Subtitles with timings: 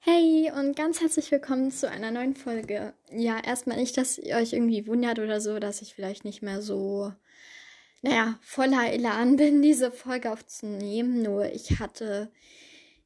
[0.00, 2.94] Hey und ganz herzlich willkommen zu einer neuen Folge.
[3.10, 6.62] Ja, erstmal nicht, dass ihr euch irgendwie wundert oder so, dass ich vielleicht nicht mehr
[6.62, 7.12] so,
[8.02, 11.22] naja, voller Elan bin, diese Folge aufzunehmen.
[11.22, 12.30] Nur ich hatte,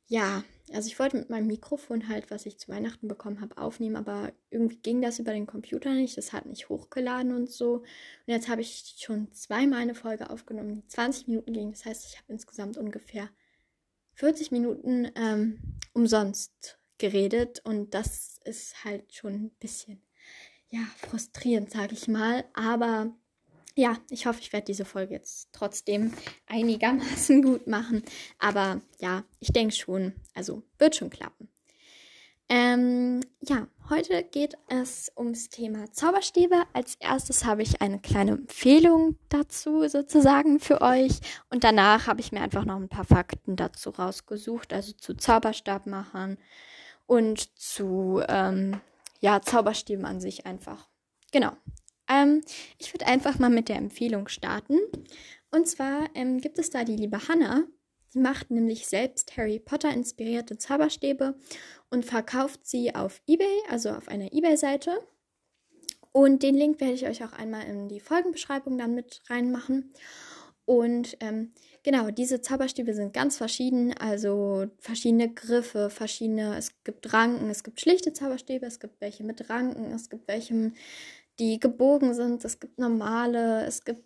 [0.06, 0.42] ja,
[0.72, 4.32] also ich wollte mit meinem Mikrofon halt, was ich zu Weihnachten bekommen habe, aufnehmen, aber
[4.50, 6.16] irgendwie ging das über den Computer nicht.
[6.18, 7.74] Das hat nicht hochgeladen und so.
[7.76, 7.84] Und
[8.26, 11.70] jetzt habe ich schon zweimal eine Folge aufgenommen, die 20 Minuten ging.
[11.70, 13.28] Das heißt, ich habe insgesamt ungefähr
[14.16, 15.58] 40 Minuten ähm,
[15.92, 20.02] umsonst geredet und das ist halt schon ein bisschen,
[20.70, 22.44] ja, frustrierend, sage ich mal.
[22.54, 23.14] Aber
[23.74, 26.12] ja, ich hoffe, ich werde diese Folge jetzt trotzdem
[26.46, 28.02] einigermaßen gut machen.
[28.38, 31.48] Aber ja, ich denke schon, also wird schon klappen.
[32.48, 36.62] Ähm, ja, heute geht es ums Thema Zauberstäbe.
[36.72, 41.20] Als erstes habe ich eine kleine Empfehlung dazu sozusagen für euch.
[41.50, 46.38] Und danach habe ich mir einfach noch ein paar Fakten dazu rausgesucht, also zu Zauberstabmachern
[47.06, 48.80] und zu ähm,
[49.20, 50.88] ja, Zauberstäben an sich einfach.
[51.32, 51.50] Genau.
[52.08, 52.42] Ähm,
[52.78, 54.78] ich würde einfach mal mit der Empfehlung starten.
[55.50, 57.64] Und zwar ähm, gibt es da die liebe Hannah.
[58.14, 61.34] Die macht nämlich selbst Harry Potter inspirierte Zauberstäbe
[61.90, 64.98] und verkauft sie auf eBay, also auf einer eBay-Seite.
[66.12, 69.92] Und den Link werde ich euch auch einmal in die Folgenbeschreibung dann mit reinmachen.
[70.64, 71.52] Und ähm,
[71.84, 77.80] genau, diese Zauberstäbe sind ganz verschieden, also verschiedene Griffe, verschiedene, es gibt Ranken, es gibt
[77.80, 80.72] schlichte Zauberstäbe, es gibt welche mit Ranken, es gibt welche,
[81.38, 84.02] die gebogen sind, es gibt normale, es gibt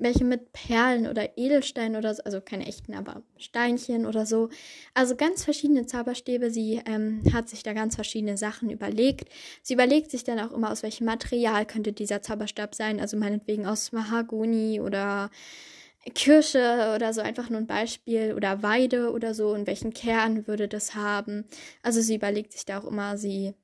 [0.00, 4.48] welche mit Perlen oder Edelsteinen oder so, also keine echten, aber Steinchen oder so.
[4.94, 6.50] Also ganz verschiedene Zauberstäbe.
[6.50, 9.28] Sie ähm, hat sich da ganz verschiedene Sachen überlegt.
[9.62, 12.98] Sie überlegt sich dann auch immer, aus welchem Material könnte dieser Zauberstab sein.
[12.98, 15.30] Also meinetwegen aus Mahagoni oder
[16.14, 20.66] Kirsche oder so einfach nur ein Beispiel oder Weide oder so und welchen Kern würde
[20.66, 21.44] das haben.
[21.82, 23.54] Also sie überlegt sich da auch immer, sie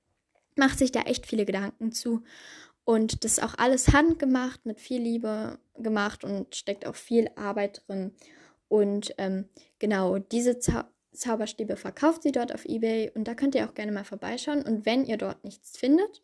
[0.55, 2.23] macht sich da echt viele Gedanken zu
[2.87, 7.83] und das ist auch alles handgemacht, mit viel Liebe gemacht und steckt auch viel Arbeit
[7.87, 8.13] drin.
[8.69, 9.49] Und ähm,
[9.79, 13.91] genau, diese Zau Zauberstäbe verkauft sie dort auf eBay und da könnt ihr auch gerne
[13.91, 14.63] mal vorbeischauen.
[14.63, 16.23] Und wenn ihr dort nichts findet,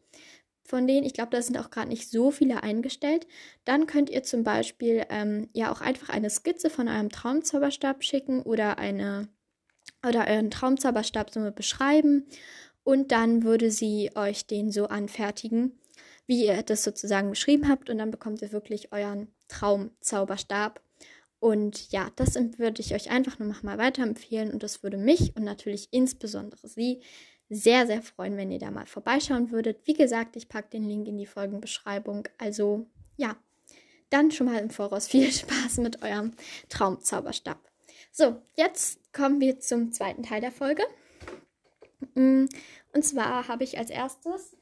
[0.64, 1.04] von denen.
[1.04, 3.26] Ich glaube, da sind auch gerade nicht so viele eingestellt.
[3.64, 8.42] Dann könnt ihr zum Beispiel ähm, ja auch einfach eine Skizze von eurem Traumzauberstab schicken
[8.42, 9.28] oder eine
[10.06, 12.26] oder euren Traumzauberstab so beschreiben
[12.84, 15.78] und dann würde sie euch den so anfertigen,
[16.26, 20.80] wie ihr das sozusagen beschrieben habt und dann bekommt ihr wirklich euren Traumzauberstab.
[21.40, 25.34] Und ja, das würde ich euch einfach nur noch mal weiterempfehlen und das würde mich
[25.36, 27.02] und natürlich insbesondere sie
[27.48, 29.86] sehr, sehr freuen, wenn ihr da mal vorbeischauen würdet.
[29.86, 32.28] Wie gesagt, ich packe den Link in die Folgenbeschreibung.
[32.38, 33.36] Also ja,
[34.08, 36.32] dann schon mal im Voraus viel Spaß mit eurem
[36.68, 37.58] Traumzauberstab.
[38.10, 40.82] So, jetzt kommen wir zum zweiten Teil der Folge.
[42.14, 42.44] Mm,
[42.92, 44.56] und zwar habe ich als erstes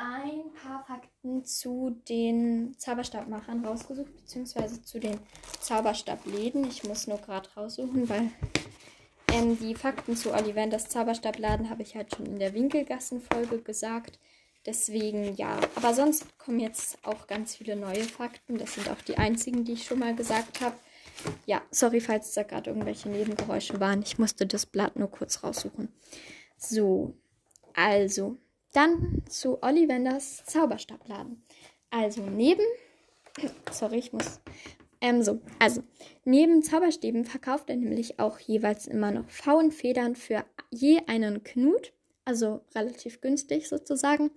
[0.00, 5.18] ein paar Fakten zu den Zauberstabmachern rausgesucht, beziehungsweise zu den
[5.60, 6.66] Zauberstabläden.
[6.68, 8.30] Ich muss nur gerade raussuchen, weil
[9.32, 14.18] ähm, die Fakten zu Ollivanders Zauberstabladen habe ich halt schon in der Winkelgassen-Folge gesagt.
[14.64, 15.58] Deswegen ja.
[15.74, 18.58] Aber sonst kommen jetzt auch ganz viele neue Fakten.
[18.58, 20.76] Das sind auch die einzigen, die ich schon mal gesagt habe.
[21.44, 24.02] Ja, sorry, falls da gerade irgendwelche Nebengeräusche waren.
[24.02, 25.88] Ich musste das Blatt nur kurz raussuchen.
[26.56, 27.14] So,
[27.74, 28.38] also,
[28.72, 31.44] dann zu Ollivanders Zauberstabladen.
[31.90, 32.64] Also neben,
[33.70, 34.40] sorry, ich muss
[35.00, 35.82] ähm, so, also,
[36.24, 41.92] neben Zauberstäben verkauft er nämlich auch jeweils immer noch Pfauenfedern für je einen Knut.
[42.26, 44.30] Also relativ günstig sozusagen.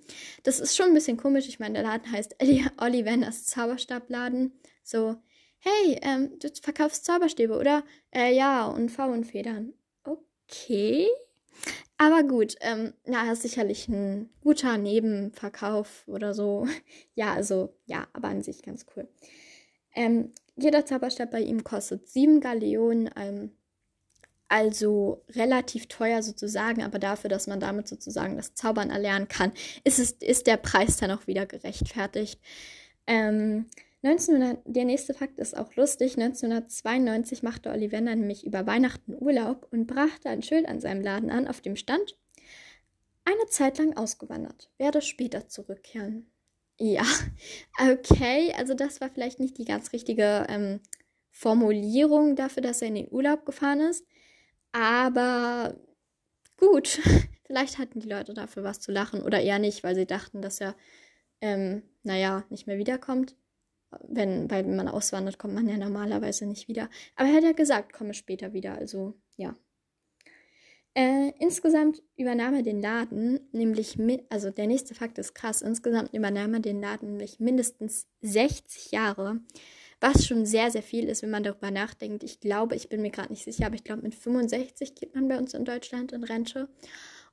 [0.44, 1.48] Das ist schon ein bisschen komisch.
[1.48, 2.38] Ich meine, der Laden heißt
[2.82, 4.54] Ollivanders Zauberstabladen.
[4.84, 5.18] So,
[5.60, 7.84] hey, ähm, du verkaufst Zauberstäbe, oder?
[8.12, 9.74] Äh, ja, und Pfauenfedern.
[10.06, 11.08] Okay.
[11.98, 16.68] Aber gut, ähm, na, ist sicherlich ein guter Nebenverkauf oder so.
[17.16, 19.08] ja, also, ja, aber an sich ganz cool.
[19.96, 23.52] Ähm, jeder Zauberstab bei ihm kostet 7 Galeonen, ähm,
[24.48, 29.52] also relativ teuer sozusagen, aber dafür, dass man damit sozusagen das Zaubern erlernen kann,
[29.84, 32.40] ist, es, ist der Preis dann auch wieder gerechtfertigt.
[33.08, 33.66] Ähm,
[34.04, 36.18] 1900, der nächste Fakt ist auch lustig.
[36.18, 41.48] 1992 machte Ollivander nämlich über Weihnachten Urlaub und brachte ein Schild an seinem Laden an,
[41.48, 42.18] auf dem stand,
[43.24, 46.30] eine Zeit lang ausgewandert, werde später zurückkehren.
[46.78, 47.06] Ja,
[47.80, 48.54] okay.
[48.58, 50.82] Also das war vielleicht nicht die ganz richtige ähm,
[51.32, 54.06] Formulierung dafür, dass er in den Urlaub gefahren ist.
[54.74, 55.78] Aber
[56.58, 57.00] gut,
[57.48, 60.60] vielleicht hatten die Leute dafür was zu lachen oder eher nicht, weil sie dachten, dass
[60.60, 60.76] er,
[61.40, 63.36] ähm, naja, nicht mehr wiederkommt.
[64.08, 66.90] Wenn, weil wenn man auswandert, kommt man ja normalerweise nicht wieder.
[67.16, 68.76] Aber er hat ja gesagt, komme später wieder.
[68.76, 69.56] Also ja.
[70.96, 73.98] Äh, insgesamt übernahm er den Laden, nämlich,
[74.30, 79.40] also der nächste Fakt ist krass, insgesamt übernahm er den Laden nämlich mindestens 60 Jahre,
[80.00, 82.24] was schon sehr, sehr viel ist, wenn man darüber nachdenkt.
[82.24, 85.28] Ich glaube, ich bin mir gerade nicht sicher, aber ich glaube, mit 65 geht man
[85.28, 86.70] bei uns in Deutschland in Rente.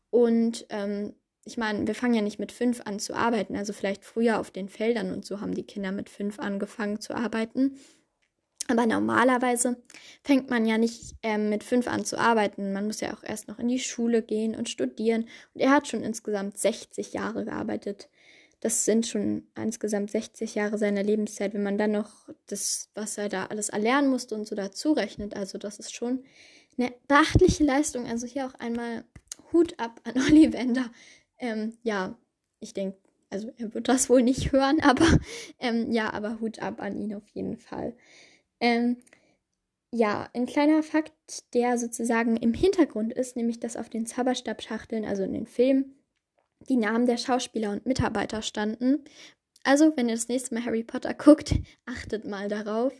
[0.08, 1.14] Und ähm,
[1.44, 4.50] ich meine, wir fangen ja nicht mit fünf an zu arbeiten, also vielleicht früher auf
[4.50, 7.78] den Feldern und so haben die Kinder mit fünf angefangen zu arbeiten.
[8.68, 9.82] Aber normalerweise
[10.22, 12.72] fängt man ja nicht ähm, mit fünf an zu arbeiten.
[12.72, 15.26] Man muss ja auch erst noch in die Schule gehen und studieren.
[15.54, 18.08] Und er hat schon insgesamt 60 Jahre gearbeitet.
[18.60, 23.28] Das sind schon insgesamt 60 Jahre seiner Lebenszeit, wenn man dann noch das, was er
[23.28, 25.34] da alles erlernen musste und so dazu rechnet.
[25.34, 26.22] Also das ist schon
[26.78, 28.06] eine beachtliche Leistung.
[28.06, 29.04] Also hier auch einmal
[29.52, 30.90] Hut ab an Ollivander.
[31.40, 32.16] Ähm, ja,
[32.60, 32.98] ich denke,
[33.30, 35.06] also er wird das wohl nicht hören, aber
[35.58, 37.96] ähm, ja, aber Hut ab an ihn auf jeden Fall.
[38.60, 38.98] Ähm,
[39.92, 41.12] ja, ein kleiner Fakt,
[41.54, 45.96] der sozusagen im Hintergrund ist, nämlich dass auf den Zauberstabschachteln, also in den Filmen,
[46.68, 49.04] die Namen der Schauspieler und Mitarbeiter standen.
[49.64, 51.54] Also, wenn ihr das nächste Mal Harry Potter guckt,
[51.86, 52.92] achtet mal darauf.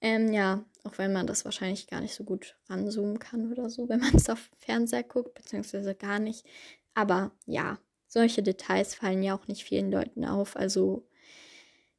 [0.00, 3.88] Ähm, ja, auch wenn man das wahrscheinlich gar nicht so gut ranzoomen kann oder so,
[3.88, 6.46] wenn man es auf Fernseher guckt, beziehungsweise gar nicht.
[6.94, 10.56] Aber ja, solche Details fallen ja auch nicht vielen Leuten auf.
[10.56, 11.06] Also,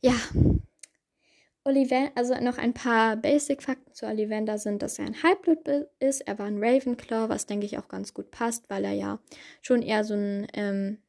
[0.02, 0.16] ja,
[1.68, 5.68] Ollivander, also noch ein paar Basic-Fakten zu Ollivander sind, dass er ein Halbblut
[6.00, 6.22] ist.
[6.22, 9.20] Er war ein Ravenclaw, was denke ich auch ganz gut passt, weil er ja
[9.62, 11.00] schon eher so ein ähm,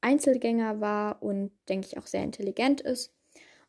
[0.00, 3.12] Einzelgänger war und denke ich auch sehr intelligent ist.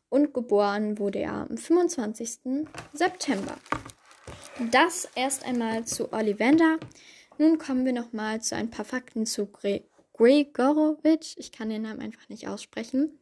[0.08, 2.66] Und geboren wurde er am 25.
[2.92, 3.56] September.
[4.70, 6.78] Das erst einmal zu Ollivander.
[7.38, 9.82] Nun kommen wir nochmal zu ein paar Fakten zu Gre
[10.14, 13.18] Gregorowitsch, ich kann den Namen einfach nicht aussprechen.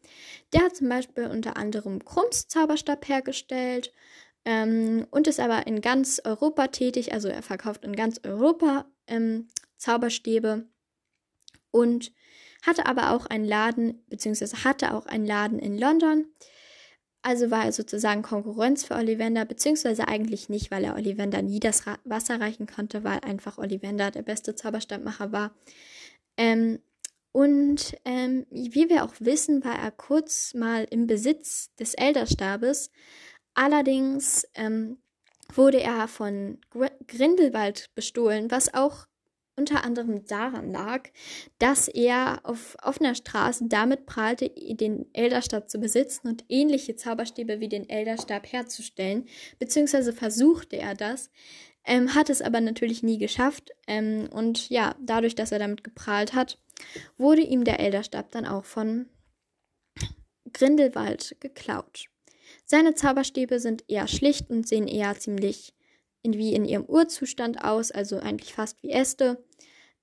[0.52, 3.92] Der hat zum Beispiel unter anderem Krumms Zauberstab hergestellt
[4.44, 7.12] ähm, und ist aber in ganz Europa tätig.
[7.12, 10.66] Also er verkauft in ganz Europa ähm, Zauberstäbe
[11.70, 12.12] und
[12.62, 16.26] hatte aber auch einen Laden, beziehungsweise hatte auch einen Laden in London.
[17.22, 21.84] Also war er sozusagen Konkurrenz für Ollivander, beziehungsweise eigentlich nicht, weil er Ollivander nie das
[22.04, 25.54] Wasser reichen konnte, weil einfach Ollivander der beste Zauberstabmacher war.
[26.40, 26.78] Ähm,
[27.32, 32.90] und ähm, wie wir auch wissen, war er kurz mal im Besitz des Elderstabes.
[33.52, 34.96] Allerdings ähm,
[35.54, 36.58] wurde er von
[37.06, 39.06] Grindelwald bestohlen, was auch
[39.54, 41.10] unter anderem daran lag,
[41.58, 47.69] dass er auf offener Straße damit prahlte, den Elderstab zu besitzen und ähnliche Zauberstäbe wie
[47.69, 49.26] den Elderstab herzustellen,
[49.58, 51.31] beziehungsweise versuchte er das,
[51.85, 53.71] ähm, hat es aber natürlich nie geschafft.
[53.87, 56.59] Ähm, und ja, dadurch, dass er damit geprahlt hat,
[57.19, 59.09] wurde ihm der Elderstab dann auch von
[60.53, 62.06] Grindelwald geklaut.
[62.65, 65.75] Seine Zauberstäbe sind eher schlicht und sehen eher ziemlich
[66.23, 69.44] in, wie in ihrem Urzustand aus, also eigentlich fast wie Äste.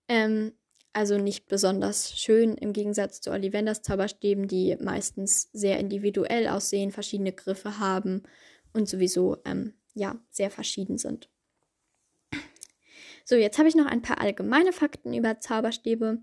[0.08, 0.54] Ähm,
[0.94, 7.34] also nicht besonders schön im Gegensatz zu Ollivanders Zauberstäben, die meistens sehr individuell aussehen, verschiedene
[7.34, 8.24] Griffe haben
[8.74, 11.30] und sowieso ähm, ja sehr verschieden sind.
[13.30, 16.20] So, jetzt habe ich noch ein paar allgemeine Fakten über Zauberstäbe.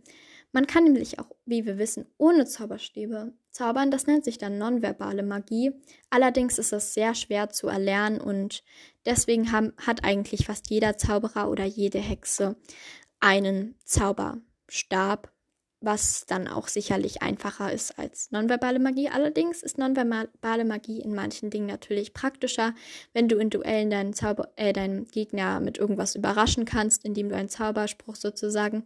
[0.53, 3.91] Man kann nämlich auch, wie wir wissen, ohne Zauberstäbe zaubern.
[3.91, 5.73] Das nennt sich dann nonverbale Magie.
[6.09, 8.65] Allerdings ist es sehr schwer zu erlernen und
[9.05, 12.57] deswegen haben, hat eigentlich fast jeder Zauberer oder jede Hexe
[13.21, 15.31] einen Zauberstab
[15.85, 19.09] was dann auch sicherlich einfacher ist als nonverbale Magie.
[19.09, 22.75] Allerdings ist nonverbale Magie in manchen Dingen natürlich praktischer,
[23.13, 27.37] wenn du in Duellen deinen, Zauber äh, deinen Gegner mit irgendwas überraschen kannst, indem du
[27.37, 28.85] einen Zauberspruch sozusagen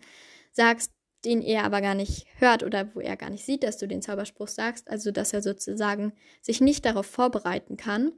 [0.53, 0.93] sagst,
[1.25, 4.03] den er aber gar nicht hört oder wo er gar nicht sieht, dass du den
[4.03, 6.13] Zauberspruch sagst, also dass er sozusagen
[6.43, 8.13] sich nicht darauf vorbereiten kann.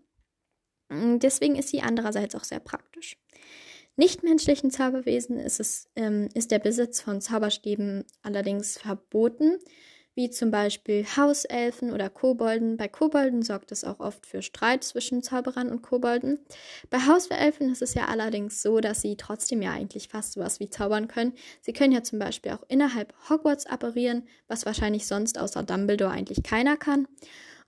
[0.90, 3.16] Deswegen ist sie andererseits auch sehr praktisch
[3.96, 9.58] nichtmenschlichen Zauberwesen ist, es, ähm, ist der Besitz von Zauberstäben allerdings verboten,
[10.14, 12.76] wie zum Beispiel Hauselfen oder Kobolden.
[12.76, 16.40] Bei Kobolden sorgt es auch oft für Streit zwischen Zauberern und Kobolden.
[16.90, 20.68] Bei Hauselfen ist es ja allerdings so, dass sie trotzdem ja eigentlich fast sowas wie
[20.68, 21.32] zaubern können.
[21.60, 26.42] Sie können ja zum Beispiel auch innerhalb Hogwarts apparieren, was wahrscheinlich sonst außer Dumbledore eigentlich
[26.42, 27.06] keiner kann.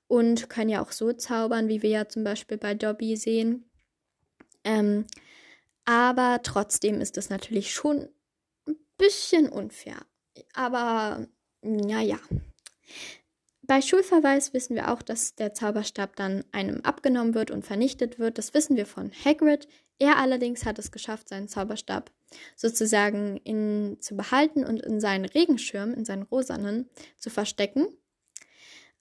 [0.09, 3.71] Und können ja auch so zaubern, wie wir ja zum Beispiel bei Dobby sehen.
[4.65, 5.07] Ähm,
[5.93, 8.09] aber trotzdem ist es natürlich schon
[8.67, 9.97] ein bisschen unfair.
[10.55, 11.27] Aber
[11.61, 12.19] naja.
[13.61, 18.39] Bei Schulverweis wissen wir auch, dass der Zauberstab dann einem abgenommen wird und vernichtet wird.
[18.39, 19.69] Das wissen wir von Hagrid.
[19.99, 22.11] Er allerdings hat es geschafft, seinen Zauberstab
[22.57, 27.87] sozusagen in, zu behalten und in seinen Regenschirm, in seinen rosanen, zu verstecken.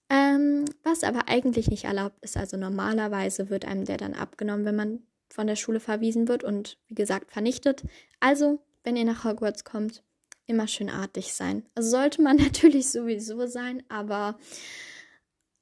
[0.10, 2.36] Ähm, was aber eigentlich nicht erlaubt ist.
[2.36, 6.78] Also normalerweise wird einem der dann abgenommen, wenn man von der Schule verwiesen wird und
[6.88, 7.84] wie gesagt vernichtet.
[8.20, 10.04] Also wenn ihr nach Hogwarts kommt,
[10.48, 11.66] immer schön artig sein.
[11.76, 14.38] Also sollte man natürlich sowieso sein, aber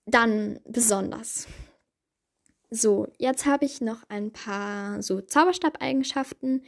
[0.05, 1.47] dann besonders.
[2.71, 6.63] So, jetzt habe ich noch ein paar so Zauberstab-Eigenschaften.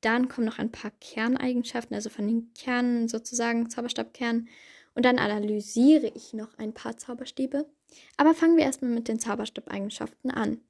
[0.00, 4.48] Dann kommen noch ein paar Kerneigenschaften, also von den Kernen sozusagen, Zauberstabkernen.
[4.94, 7.66] Und dann analysiere ich noch ein paar Zauberstäbe.
[8.16, 10.60] Aber fangen wir erstmal mit den Zauberstab-Eigenschaften an.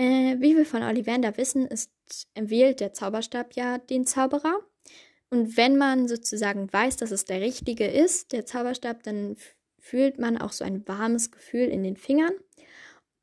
[0.00, 1.90] Äh, wie wir von Ollivander wissen, ist,
[2.34, 4.60] wählt der Zauberstab ja den Zauberer.
[5.28, 9.36] Und wenn man sozusagen weiß, dass es der richtige ist, der Zauberstab, dann
[9.78, 12.32] fühlt man auch so ein warmes Gefühl in den Fingern.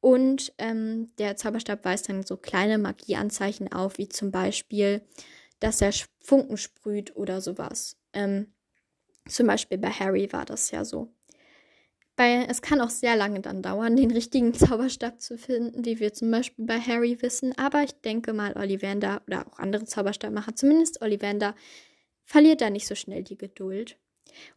[0.01, 5.01] Und ähm, der Zauberstab weist dann so kleine Magieanzeichen auf, wie zum Beispiel,
[5.59, 7.97] dass er Funken sprüht oder sowas.
[8.13, 8.53] Ähm,
[9.27, 11.11] zum Beispiel bei Harry war das ja so.
[12.17, 16.13] Bei, es kann auch sehr lange dann dauern, den richtigen Zauberstab zu finden, wie wir
[16.13, 17.57] zum Beispiel bei Harry wissen.
[17.57, 21.55] Aber ich denke mal, Ollivander oder auch andere Zauberstabmacher, zumindest Ollivander,
[22.25, 23.97] verliert da nicht so schnell die Geduld.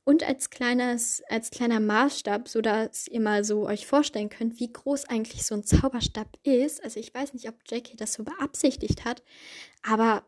[0.05, 4.73] Und als, kleines, als kleiner Maßstab, so dass ihr mal so euch vorstellen könnt, wie
[4.73, 6.83] groß eigentlich so ein Zauberstab ist.
[6.83, 9.23] Also ich weiß nicht, ob Jackie das so beabsichtigt hat,
[9.83, 10.25] aber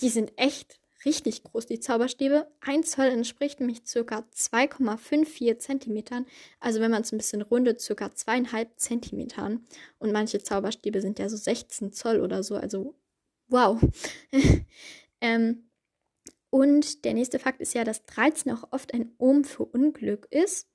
[0.00, 2.46] die sind echt richtig groß, die Zauberstäbe.
[2.60, 4.24] Ein Zoll entspricht nämlich ca.
[4.34, 6.26] 2,54 Zentimetern.
[6.60, 8.06] Also wenn man es ein bisschen rundet, ca.
[8.06, 9.66] 2,5 Zentimetern.
[9.98, 12.56] Und manche Zauberstäbe sind ja so 16 Zoll oder so.
[12.56, 12.94] Also
[13.48, 13.80] wow.
[15.20, 15.70] ähm,
[16.50, 20.68] und der nächste Fakt ist ja, dass 13 auch oft ein Ohm für Unglück ist.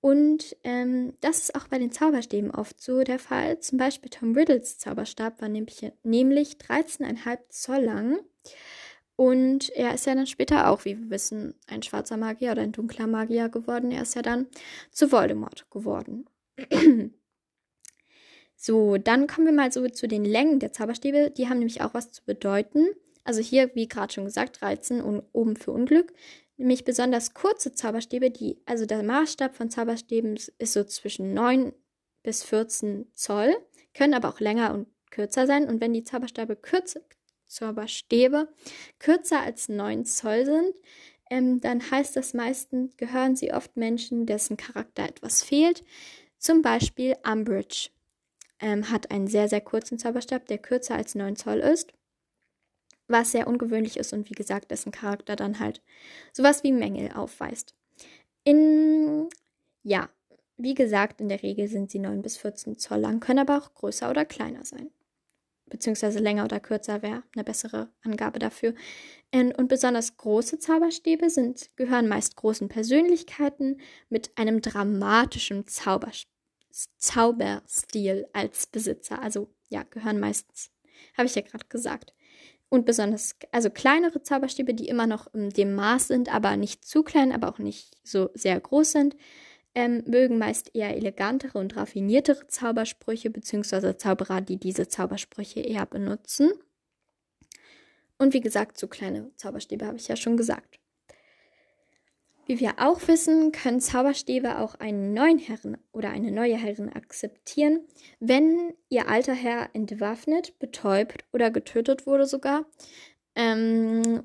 [0.00, 3.58] Und ähm, das ist auch bei den Zauberstäben oft so der Fall.
[3.60, 8.20] Zum Beispiel Tom Riddles Zauberstab war nämlich, nämlich 13,5 Zoll lang.
[9.16, 12.72] Und er ist ja dann später auch, wie wir wissen, ein schwarzer Magier oder ein
[12.72, 13.90] dunkler Magier geworden.
[13.90, 14.46] Er ist ja dann
[14.90, 16.26] zu Voldemort geworden.
[18.56, 21.30] so, dann kommen wir mal so zu den Längen der Zauberstäbe.
[21.30, 22.88] Die haben nämlich auch was zu bedeuten.
[23.24, 26.12] Also hier, wie gerade schon gesagt, 13 und oben für Unglück.
[26.58, 31.72] Nämlich besonders kurze Zauberstäbe, die, also der Maßstab von Zauberstäben ist so zwischen 9
[32.22, 33.54] bis 14 Zoll,
[33.94, 35.68] können aber auch länger und kürzer sein.
[35.68, 37.00] Und wenn die Zauberstäbe kürzer,
[37.46, 38.48] Zauberstäbe
[38.98, 40.74] kürzer als 9 Zoll sind,
[41.30, 45.84] ähm, dann heißt das meistens, gehören sie oft Menschen, dessen Charakter etwas fehlt.
[46.38, 47.90] Zum Beispiel Umbridge
[48.60, 51.92] ähm, hat einen sehr, sehr kurzen Zauberstab, der kürzer als 9 Zoll ist
[53.08, 55.80] was sehr ungewöhnlich ist und wie gesagt, dessen Charakter dann halt
[56.32, 57.74] sowas wie Mängel aufweist.
[58.44, 59.28] In,
[59.82, 60.08] ja,
[60.56, 63.74] wie gesagt, in der Regel sind sie 9 bis 14 Zoll lang, können aber auch
[63.74, 64.90] größer oder kleiner sein.
[65.68, 68.74] Beziehungsweise länger oder kürzer wäre eine bessere Angabe dafür.
[69.34, 76.12] Und besonders große Zauberstäbe sind, gehören meist großen Persönlichkeiten mit einem dramatischen Zauber,
[76.98, 79.20] Zauberstil als Besitzer.
[79.20, 80.70] Also ja, gehören meistens,
[81.16, 82.14] habe ich ja gerade gesagt.
[82.68, 87.02] Und besonders, also kleinere Zauberstäbe, die immer noch in dem Maß sind, aber nicht zu
[87.02, 89.16] klein, aber auch nicht so sehr groß sind,
[89.76, 96.50] ähm, mögen meist eher elegantere und raffiniertere Zaubersprüche, beziehungsweise Zauberer, die diese Zaubersprüche eher benutzen.
[98.16, 100.80] Und wie gesagt, zu kleine Zauberstäbe habe ich ja schon gesagt.
[102.46, 107.80] Wie wir auch wissen, können Zauberstäbe auch einen neuen Herren oder eine neue Herrin akzeptieren,
[108.18, 112.64] wenn ihr alter Herr entwaffnet, betäubt oder getötet wurde sogar.
[113.34, 114.22] Ähm,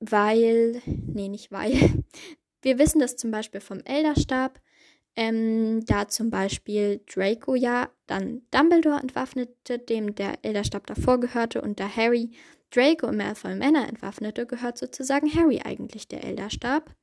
[0.00, 1.74] weil, nee, nicht weil.
[2.62, 4.58] Wir wissen das zum Beispiel vom Elderstab,
[5.16, 11.80] ähm, da zum Beispiel Draco ja dann Dumbledore entwaffnete, dem der Elderstab davor gehörte, und
[11.80, 12.30] da Harry
[12.70, 16.94] Draco im Malfoy Manor entwaffnete, gehört sozusagen Harry eigentlich der Elderstab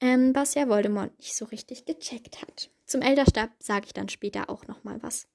[0.00, 2.70] ähm, was ja Voldemort nicht so richtig gecheckt hat.
[2.86, 5.26] Zum Elderstab sage ich dann später auch nochmal was.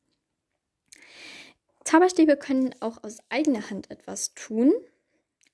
[1.86, 4.71] Zauberstäbe können auch aus eigener Hand etwas tun,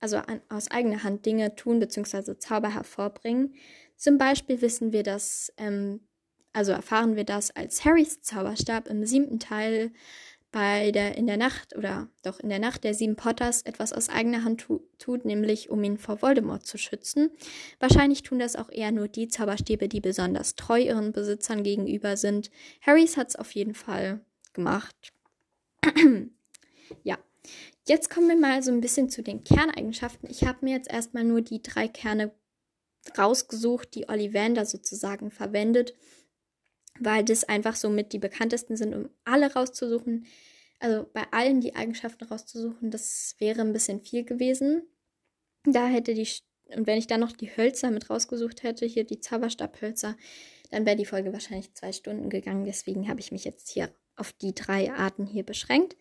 [0.02, 2.38] also an, aus eigener Hand Dinge tun bzw.
[2.38, 3.56] Zauber hervorbringen.
[3.96, 6.02] Zum Beispiel wissen wir das, ähm,
[6.56, 9.92] also erfahren wir das, als Harrys Zauberstab im siebten Teil
[10.54, 14.08] bei der in der Nacht oder doch in der Nacht der sieben Potters etwas aus
[14.08, 17.30] eigener Hand tu tut, nämlich um ihn vor Voldemort zu schützen.
[17.80, 22.52] Wahrscheinlich tun das auch eher nur die Zauberstäbe, die besonders treu ihren Besitzern gegenüber sind.
[22.80, 24.22] Harrys hat es auf jeden Fall
[24.54, 24.96] gemacht.
[27.04, 27.18] ja.
[27.86, 30.30] Jetzt kommen wir mal so ein bisschen zu den Kerneigenschaften.
[30.30, 32.32] Ich habe mir jetzt erstmal nur die drei Kerne
[33.18, 35.94] rausgesucht, die Ollivander sozusagen verwendet
[37.00, 40.26] weil das einfach so mit die bekanntesten sind, um alle rauszusuchen.
[40.80, 44.84] Also bei allen die Eigenschaften rauszusuchen, das wäre ein bisschen viel gewesen.
[45.64, 46.28] Da hätte die,
[46.76, 50.16] und wenn ich dann noch die Hölzer mit rausgesucht hätte, hier die Zauberstabhölzer,
[50.72, 52.66] dann wäre die Folge wahrscheinlich zwei Stunden gegangen.
[52.66, 55.96] Deswegen habe ich mich jetzt hier auf die drei Arten hier beschränkt.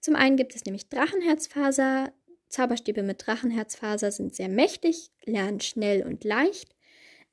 [0.00, 2.12] Zum einen gibt es nämlich Drachenherzfaser,
[2.48, 6.75] Zauberstäbe mit Drachenherzfaser sind sehr mächtig, lernen schnell und leicht,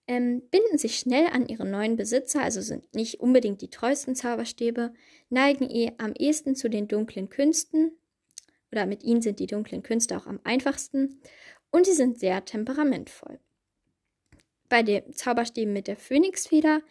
[0.07, 4.93] ähm, binden sich schnell an ihre neuen Besitzer, also sind nicht unbedingt die treuesten Zauberstäbe,
[5.29, 7.91] neigen eh am ehesten zu den dunklen Künsten,
[8.71, 11.21] oder mit ihnen sind die dunklen Künste auch am einfachsten,
[11.71, 13.39] und sie sind sehr temperamentvoll.
[14.69, 16.81] Bei den Zauberstäben mit der Phönixfeder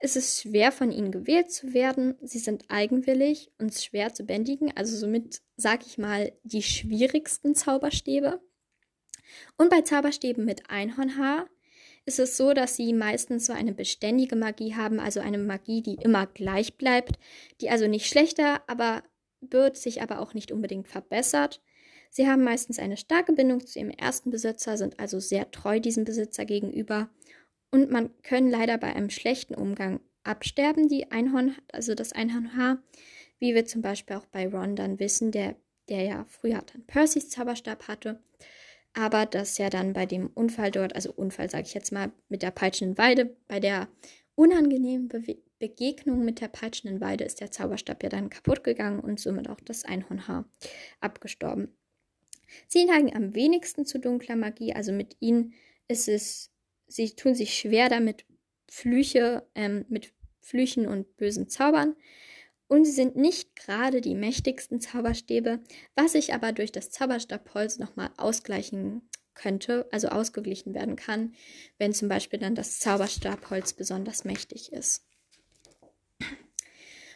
[0.00, 2.16] ist es schwer von ihnen gewählt zu werden.
[2.20, 8.40] Sie sind eigenwillig und schwer zu bändigen, also somit sage ich mal die schwierigsten Zauberstäbe.
[9.56, 11.48] Und bei Zauberstäben mit Einhornhaar
[12.08, 15.94] ist es so, dass sie meistens so eine beständige Magie haben, also eine Magie, die
[15.94, 17.18] immer gleich bleibt,
[17.60, 19.02] die also nicht schlechter, aber
[19.40, 21.62] wird sich aber auch nicht unbedingt verbessert.
[22.10, 26.04] Sie haben meistens eine starke Bindung zu ihrem ersten Besitzer, sind also sehr treu diesem
[26.04, 27.10] Besitzer gegenüber
[27.70, 32.82] und man können leider bei einem schlechten Umgang absterben, die Einhorn, also das Einhornhaar,
[33.38, 35.56] wie wir zum Beispiel auch bei Ron dann wissen, der,
[35.90, 38.18] der ja früher dann Percys Zauberstab hatte
[38.94, 42.42] aber dass ja dann bei dem Unfall dort, also Unfall sage ich jetzt mal mit
[42.42, 43.88] der peitschenden Weide, bei der
[44.34, 49.18] unangenehmen Be Begegnung mit der peitschenden Weide ist der Zauberstab ja dann kaputt gegangen und
[49.18, 50.48] somit auch das Einhornhaar
[51.00, 51.76] abgestorben.
[52.68, 55.54] Sie neigen am wenigsten zu dunkler Magie, also mit ihnen
[55.88, 56.52] ist es,
[56.86, 58.24] sie tun sich schwer damit,
[58.70, 61.96] Flüche, ähm, mit Flüchen und bösen Zaubern
[62.68, 65.60] und sie sind nicht gerade die mächtigsten Zauberstäbe,
[65.96, 71.34] was sich aber durch das Zauberstabholz nochmal ausgleichen könnte, also ausgeglichen werden kann,
[71.78, 75.06] wenn zum Beispiel dann das Zauberstabholz besonders mächtig ist.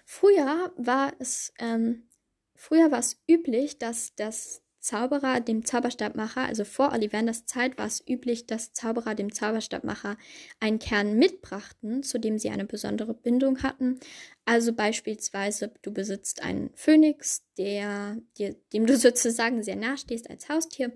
[0.05, 2.09] Früher war es, ähm,
[2.55, 8.03] früher war es üblich, dass das Zauberer dem Zauberstabmacher, also vor Ollivanders Zeit war es
[8.07, 10.19] üblich, dass Zauberer dem Zauberstabmacher
[10.59, 14.01] einen Kern mitbrachten, zu dem sie eine besondere Bindung hatten.
[14.45, 20.49] Also beispielsweise, du besitzt einen Phönix, der, dir, dem du sozusagen sehr nahe stehst als
[20.49, 20.91] Haustier.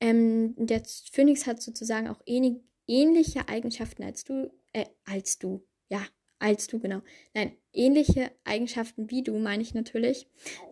[0.00, 6.06] Ähm, der Phönix hat sozusagen auch ähnlich, ähnliche Eigenschaften als du, äh, als du, ja,
[6.38, 7.00] als du, genau.
[7.34, 10.28] Nein, ähnliche Eigenschaften wie du, meine ich natürlich.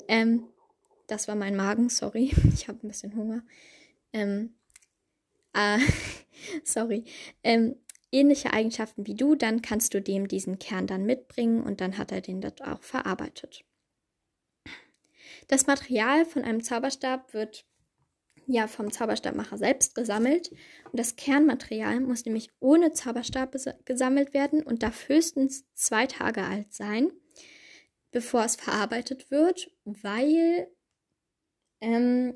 [0.07, 0.45] Ähm,
[1.07, 2.33] das war mein Magen, sorry.
[2.55, 3.43] Ich habe ein bisschen Hunger.
[4.13, 4.55] Ähm,
[5.55, 5.79] äh,
[6.65, 7.05] sorry.
[7.43, 7.77] Ähm,
[8.13, 12.13] ähnliche Eigenschaften wie du, dann kannst du dem diesen Kern dann mitbringen und dann hat
[12.13, 13.65] er den dort auch verarbeitet.
[15.49, 17.67] Das Material von einem Zauberstab wird
[18.47, 20.51] ja vom Zauberstabmacher selbst gesammelt
[20.91, 26.73] und das Kernmaterial muss nämlich ohne Zauberstab gesammelt werden und darf höchstens zwei Tage alt
[26.73, 27.11] sein,
[28.11, 30.69] bevor es verarbeitet wird, weil
[31.81, 32.35] ähm,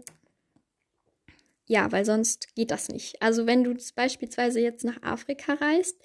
[1.66, 3.20] ja, weil sonst geht das nicht.
[3.20, 6.00] Also wenn du beispielsweise jetzt nach Afrika reist,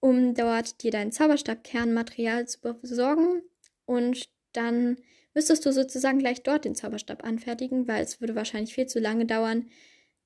[0.00, 3.42] um dort dir dein Zauberstabkernmaterial zu besorgen
[3.86, 4.98] und dann
[5.34, 9.24] müsstest du sozusagen gleich dort den Zauberstab anfertigen, weil es würde wahrscheinlich viel zu lange
[9.24, 9.70] dauern,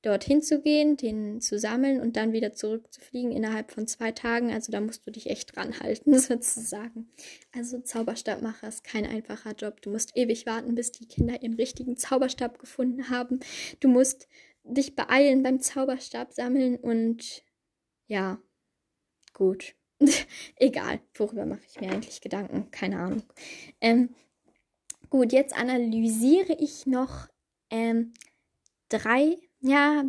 [0.02, 4.52] dorthin zu gehen, den zu sammeln und dann wieder zurückzufliegen innerhalb von zwei Tagen.
[4.52, 7.08] Also da musst du dich echt dran halten, sozusagen.
[7.52, 9.80] Also Zauberstabmacher ist kein einfacher Job.
[9.80, 13.40] Du musst ewig warten, bis die Kinder ihren richtigen Zauberstab gefunden haben.
[13.78, 14.28] Du musst
[14.64, 17.44] dich beeilen beim Zauberstab sammeln und
[18.06, 18.38] ja,
[19.32, 19.74] gut.
[20.56, 22.70] Egal, worüber mache ich mir eigentlich Gedanken?
[22.72, 23.22] Keine Ahnung.
[23.80, 24.14] Ähm,
[25.10, 27.28] gut, jetzt analysiere ich noch
[27.70, 28.12] ähm,
[28.88, 30.04] drei ja,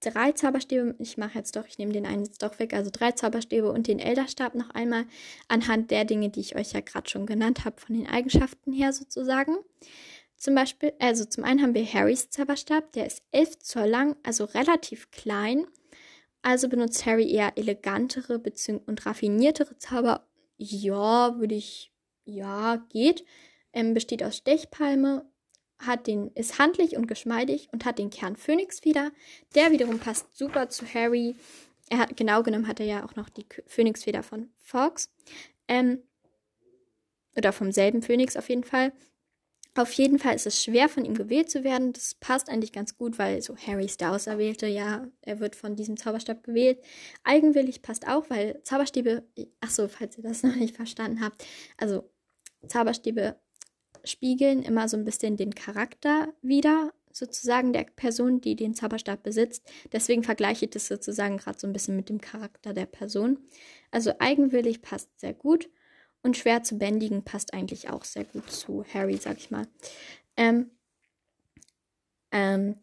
[0.00, 0.94] drei Zauberstäbe.
[0.98, 2.74] Ich mache jetzt doch, ich nehme den einen jetzt doch weg.
[2.74, 5.06] Also drei Zauberstäbe und den Elderstab noch einmal
[5.48, 8.92] anhand der Dinge, die ich euch ja gerade schon genannt habe, von den Eigenschaften her
[8.92, 9.56] sozusagen.
[10.36, 14.44] Zum Beispiel, also zum einen haben wir Harrys Zauberstab, der ist 11 Zoll lang, also
[14.44, 15.66] relativ klein.
[16.42, 18.40] Also benutzt Harry eher elegantere
[18.86, 20.28] und raffiniertere Zauber.
[20.56, 21.92] Ja, würde ich,
[22.24, 23.24] ja, geht.
[23.72, 25.28] Ähm, besteht aus Stechpalme
[25.78, 29.12] hat den, ist handlich und geschmeidig und hat den Kern Phönix wieder.
[29.54, 31.36] Der wiederum passt super zu Harry.
[31.88, 35.10] Er hat, genau genommen hat er ja auch noch die Phönixfeder von Fox.
[35.68, 36.02] Ähm,
[37.36, 38.92] oder vom selben Phönix auf jeden Fall.
[39.74, 41.92] Auf jeden Fall ist es schwer, von ihm gewählt zu werden.
[41.92, 45.76] Das passt eigentlich ganz gut, weil so Harry ist der Auserwählte, ja, er wird von
[45.76, 46.82] diesem Zauberstab gewählt.
[47.22, 49.22] Eigenwillig passt auch, weil Zauberstäbe,
[49.60, 51.44] ach so, falls ihr das noch nicht verstanden habt,
[51.76, 52.10] also
[52.66, 53.36] Zauberstäbe
[54.04, 59.68] spiegeln immer so ein bisschen den Charakter wieder, sozusagen der Person, die den Zauberstab besitzt.
[59.92, 63.38] Deswegen vergleiche ich das sozusagen gerade so ein bisschen mit dem Charakter der Person.
[63.90, 65.68] Also eigenwillig passt sehr gut
[66.22, 69.66] und schwer zu bändigen passt eigentlich auch sehr gut zu Harry, sag ich mal.
[70.36, 70.70] Ähm,
[72.30, 72.76] ähm,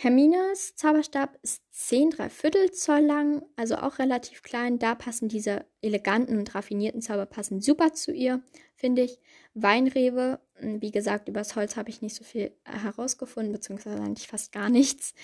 [0.00, 4.78] Hermines Zauberstab ist 10 Viertel Zoll lang, also auch relativ klein.
[4.78, 8.40] Da passen diese eleganten und raffinierten Zauber passen super zu ihr.
[8.76, 9.18] finde ich.
[9.54, 14.52] Weinrewe, hm, wie gesagt, übers Holz habe ich nicht so viel herausgefunden, beziehungsweise eigentlich fast
[14.52, 15.14] gar nichts.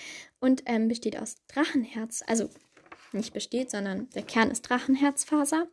[0.41, 2.49] Und ähm, besteht aus Drachenherz, also
[3.13, 5.69] nicht besteht, sondern der Kern ist Drachenherzfaser.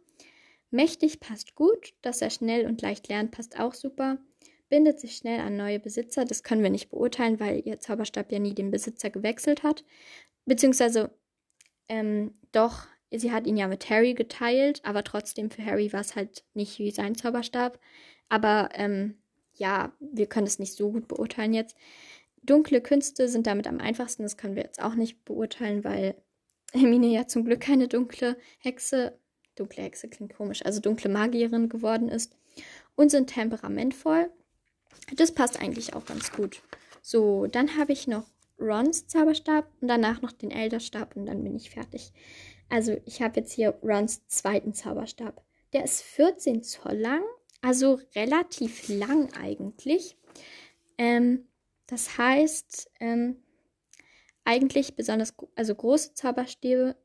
[0.70, 4.18] Mächtig passt gut, dass er schnell und leicht lernt, passt auch super.
[4.72, 8.38] Bindet sich schnell an neue Besitzer, das können wir nicht beurteilen, weil ihr Zauberstab ja
[8.38, 9.84] nie den Besitzer gewechselt hat.
[10.46, 11.10] Beziehungsweise,
[11.90, 16.16] ähm, doch, sie hat ihn ja mit Harry geteilt, aber trotzdem für Harry war es
[16.16, 17.78] halt nicht wie sein Zauberstab.
[18.30, 19.18] Aber ähm,
[19.52, 21.76] ja, wir können es nicht so gut beurteilen jetzt.
[22.42, 26.14] Dunkle Künste sind damit am einfachsten, das können wir jetzt auch nicht beurteilen, weil
[26.72, 29.18] Hermine ja zum Glück keine dunkle Hexe,
[29.54, 32.34] dunkle Hexe klingt komisch, also dunkle Magierin geworden ist
[32.94, 34.30] und sind temperamentvoll.
[35.16, 36.62] Das passt eigentlich auch ganz gut.
[37.02, 38.26] So, dann habe ich noch
[38.60, 42.12] Rons Zauberstab und danach noch den Elderstab und dann bin ich fertig.
[42.68, 45.44] Also, ich habe jetzt hier Rons zweiten Zauberstab.
[45.72, 47.22] Der ist 14 Zoll lang,
[47.60, 50.16] also relativ lang eigentlich.
[50.98, 51.48] Ähm,
[51.86, 53.42] das heißt, ähm,
[54.44, 56.96] eigentlich besonders, also große Zauberstäbe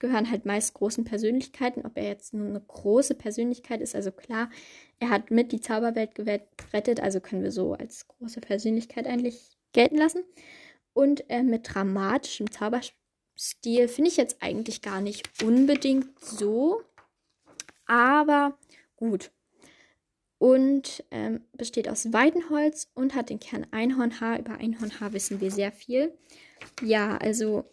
[0.00, 1.84] gehören halt meist großen Persönlichkeiten.
[1.84, 4.50] Ob er jetzt nur eine große Persönlichkeit ist, also klar,
[4.98, 9.96] er hat mit die Zauberwelt gerettet, also können wir so als große Persönlichkeit eigentlich gelten
[9.96, 10.24] lassen.
[10.92, 16.82] Und äh, mit dramatischem Zauberstil finde ich jetzt eigentlich gar nicht unbedingt so.
[17.86, 18.58] Aber
[18.96, 19.30] gut.
[20.38, 24.38] Und ähm, besteht aus Weidenholz und hat den Kern Einhornhaar.
[24.38, 26.12] Über Einhornhaar wissen wir sehr viel.
[26.82, 27.64] Ja, also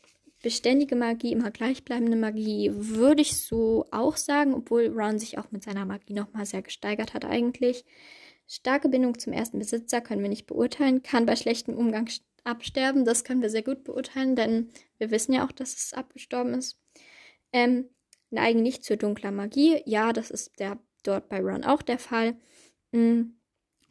[0.43, 5.63] beständige Magie, immer gleichbleibende Magie, würde ich so auch sagen, obwohl Ron sich auch mit
[5.63, 7.85] seiner Magie nochmal sehr gesteigert hat eigentlich.
[8.45, 12.09] Starke Bindung zum ersten Besitzer können wir nicht beurteilen, kann bei schlechtem Umgang
[12.43, 16.53] absterben, das können wir sehr gut beurteilen, denn wir wissen ja auch, dass es abgestorben
[16.53, 16.77] ist.
[17.53, 17.89] Ähm,
[18.29, 22.35] neigen nicht zur dunkler Magie, ja, das ist der, dort bei Ron auch der Fall.
[22.91, 23.31] Mm,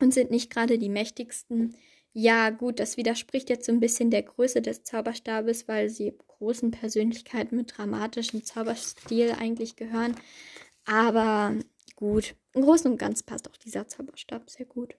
[0.01, 1.77] und sind nicht gerade die mächtigsten.
[2.15, 6.71] Ja, gut, das widerspricht jetzt so ein bisschen der Größe des Zauberstabes, weil sie großen
[6.71, 10.15] Persönlichkeiten mit dramatischem Zauberstil eigentlich gehören.
[10.85, 11.55] Aber
[11.97, 14.95] gut, im Großen und Ganzen passt auch dieser Zauberstab sehr gut.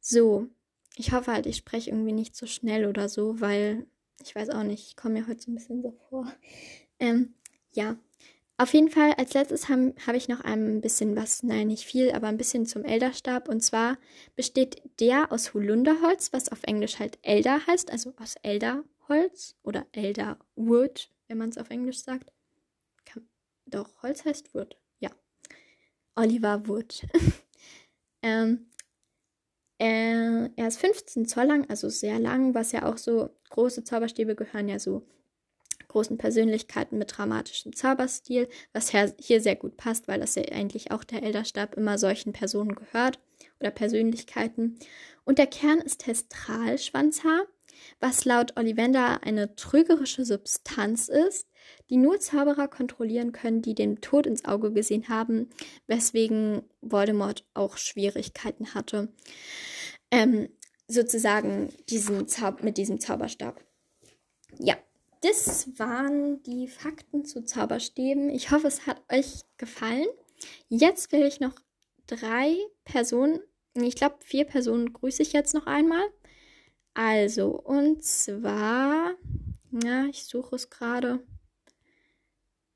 [0.00, 0.48] So,
[0.96, 3.86] ich hoffe halt, ich spreche irgendwie nicht so schnell oder so, weil
[4.22, 6.32] ich weiß auch nicht, ich komme mir heute so ein bisschen so vor.
[6.98, 7.34] Ähm,
[7.72, 7.96] ja,
[8.58, 12.12] auf jeden Fall, als letztes habe hab ich noch ein bisschen was, nein, nicht viel,
[12.12, 13.48] aber ein bisschen zum Elderstab.
[13.48, 13.98] Und zwar
[14.36, 21.10] besteht der aus Holunderholz, was auf Englisch halt Elder heißt, also aus Elderholz oder Elderwood,
[21.28, 22.32] wenn man es auf Englisch sagt.
[23.04, 23.26] Kann,
[23.66, 25.10] doch, Holz heißt Wood, ja.
[26.14, 27.02] Oliver Wood.
[28.22, 28.66] ähm,
[29.80, 34.36] äh, er ist 15 Zoll lang, also sehr lang, was ja auch so große Zauberstäbe
[34.36, 35.04] gehören ja so
[35.92, 41.04] großen Persönlichkeiten mit dramatischem Zauberstil, was hier sehr gut passt, weil das ja eigentlich auch
[41.04, 43.20] der Elderstab immer solchen Personen gehört
[43.60, 44.78] oder Persönlichkeiten.
[45.24, 47.46] Und der Kern ist Testralschwanzhaar,
[48.00, 51.48] was laut Ollivander eine trügerische Substanz ist,
[51.90, 55.50] die nur Zauberer kontrollieren können, die den Tod ins Auge gesehen haben,
[55.86, 59.12] weswegen Voldemort auch Schwierigkeiten hatte,
[60.10, 60.48] ähm,
[60.88, 62.26] sozusagen diesen
[62.62, 63.60] mit diesem Zauberstab.
[64.58, 64.76] Ja,
[65.22, 68.28] das waren die Fakten zu Zauberstäben.
[68.28, 70.08] Ich hoffe, es hat euch gefallen.
[70.68, 71.54] Jetzt will ich noch
[72.06, 73.40] drei Personen,
[73.74, 76.04] ich glaube vier Personen grüße ich jetzt noch einmal.
[76.94, 79.14] Also, und zwar,
[79.84, 81.20] ja, ich suche es gerade.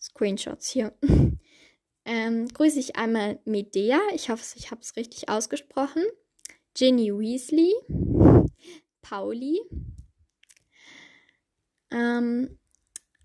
[0.00, 0.94] Screenshots hier.
[2.04, 3.98] ähm, grüße ich einmal Medea.
[4.14, 6.04] Ich hoffe, ich habe es richtig ausgesprochen.
[6.74, 7.74] Ginny Weasley.
[9.02, 9.60] Pauli.
[11.90, 12.58] Ähm,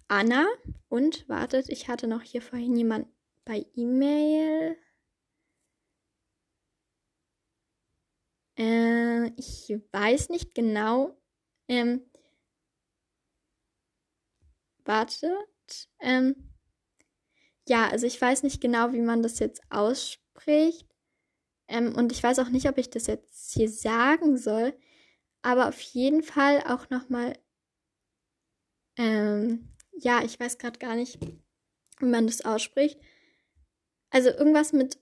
[0.07, 0.47] Anna
[0.89, 3.07] und wartet, ich hatte noch hier vorhin jemand
[3.45, 4.77] bei E-Mail.
[8.57, 11.17] Äh, ich weiß nicht genau.
[11.67, 12.01] Ähm,
[14.85, 15.89] wartet.
[15.99, 16.35] Ähm,
[17.67, 20.87] ja, also ich weiß nicht genau, wie man das jetzt ausspricht.
[21.67, 24.73] Ähm, und ich weiß auch nicht, ob ich das jetzt hier sagen soll.
[25.41, 27.33] Aber auf jeden Fall auch nochmal
[28.97, 31.19] ähm, ja, ich weiß gerade gar nicht,
[31.99, 32.99] wie man das ausspricht.
[34.09, 34.97] Also irgendwas mit.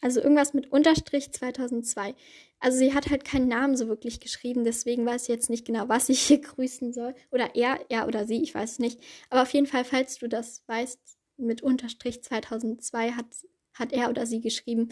[0.00, 2.14] Also irgendwas mit Unterstrich 2002.
[2.60, 5.88] Also sie hat halt keinen Namen so wirklich geschrieben, deswegen weiß ich jetzt nicht genau,
[5.88, 7.14] was ich hier grüßen soll.
[7.30, 9.00] Oder er, er oder sie, ich weiß es nicht.
[9.30, 10.98] Aber auf jeden Fall, falls du das weißt,
[11.36, 13.26] mit Unterstrich 2002 hat,
[13.72, 14.90] hat er oder sie geschrieben.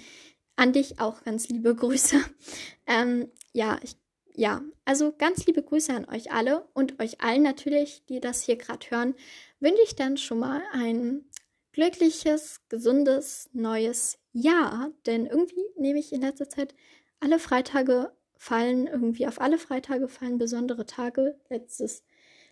[0.57, 2.16] An dich auch ganz liebe Grüße.
[2.87, 3.96] Ähm, ja, ich
[4.35, 8.57] ja, also ganz liebe Grüße an euch alle und euch allen natürlich, die das hier
[8.57, 9.14] gerade hören,
[9.61, 11.29] wünsche ich dann schon mal einen
[11.73, 14.90] glückliches, gesundes, neues Jahr.
[15.07, 16.75] Denn irgendwie nehme ich in letzter Zeit
[17.21, 21.38] alle Freitage fallen, irgendwie auf alle Freitage fallen besondere Tage.
[21.49, 22.05] Letztes,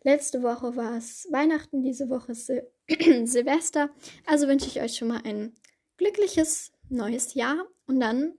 [0.02, 2.62] letzte Woche war es Weihnachten, diese Woche ist Sil
[3.24, 3.90] Silvester.
[4.26, 5.54] Also wünsche ich euch schon mal ein
[5.96, 8.34] glückliches neues Jahr und dann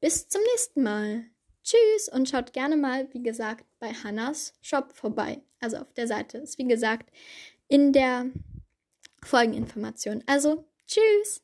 [0.00, 1.26] bis zum nächsten Mal.
[1.66, 5.42] Tschüss und schaut gerne mal, wie gesagt, bei Hannas Shop vorbei.
[5.60, 7.10] Also auf der Seite ist, wie gesagt,
[7.66, 8.26] in der
[9.20, 10.22] Folgeninformation.
[10.26, 11.42] Also, tschüss!